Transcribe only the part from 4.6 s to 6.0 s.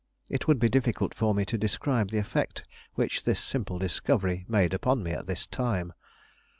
upon me at this time.